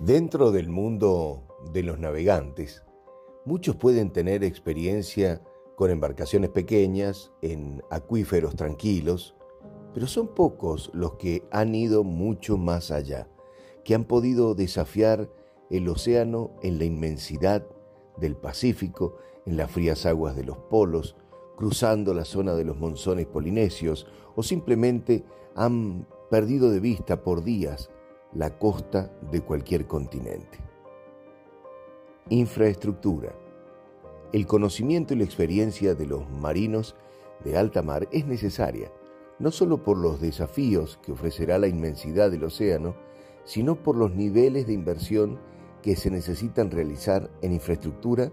[0.00, 2.82] Dentro del mundo de los navegantes,
[3.44, 5.40] muchos pueden tener experiencia
[5.76, 9.36] con embarcaciones pequeñas, en acuíferos tranquilos,
[9.94, 13.28] pero son pocos los que han ido mucho más allá,
[13.84, 15.30] que han podido desafiar
[15.70, 17.64] el océano en la inmensidad
[18.18, 21.16] del Pacífico, en las frías aguas de los polos,
[21.56, 27.90] cruzando la zona de los monzones polinesios, o simplemente han perdido de vista por días
[28.34, 30.58] la costa de cualquier continente.
[32.30, 33.34] Infraestructura.
[34.32, 36.96] El conocimiento y la experiencia de los marinos
[37.44, 38.90] de alta mar es necesaria,
[39.38, 42.96] no solo por los desafíos que ofrecerá la inmensidad del océano,
[43.44, 45.38] sino por los niveles de inversión
[45.82, 48.32] que se necesitan realizar en infraestructura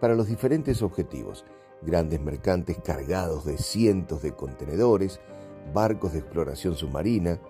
[0.00, 1.44] para los diferentes objetivos,
[1.82, 5.20] grandes mercantes cargados de cientos de contenedores,
[5.72, 7.40] barcos de exploración submarina,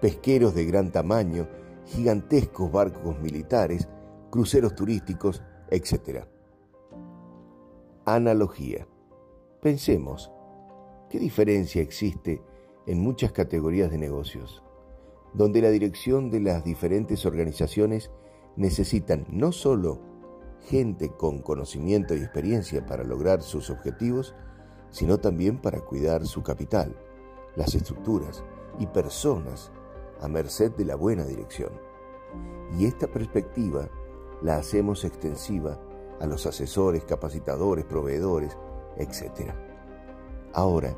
[0.00, 1.48] pesqueros de gran tamaño,
[1.86, 3.88] gigantescos barcos militares,
[4.30, 6.24] cruceros turísticos, etc.
[8.04, 8.86] Analogía.
[9.60, 10.30] Pensemos,
[11.10, 12.42] ¿qué diferencia existe
[12.86, 14.62] en muchas categorías de negocios,
[15.34, 18.10] donde la dirección de las diferentes organizaciones
[18.56, 20.00] necesitan no solo
[20.68, 24.34] gente con conocimiento y experiencia para lograr sus objetivos,
[24.90, 26.96] sino también para cuidar su capital,
[27.56, 28.44] las estructuras
[28.78, 29.70] y personas
[30.20, 31.70] a merced de la buena dirección.
[32.78, 33.88] Y esta perspectiva
[34.42, 35.78] la hacemos extensiva
[36.20, 38.56] a los asesores, capacitadores, proveedores,
[38.96, 39.52] etc.
[40.52, 40.94] Ahora,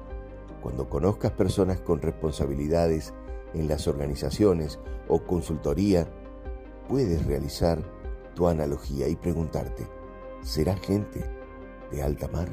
[0.60, 3.12] cuando conozcas personas con responsabilidades
[3.54, 4.78] en las organizaciones
[5.08, 6.06] o consultoría,
[6.88, 7.82] puedes realizar
[8.34, 9.86] tu analogía y preguntarte,
[10.42, 11.24] ¿será gente
[11.90, 12.48] de alta mar?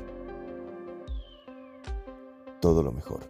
[2.60, 3.22] Todo lo mejor.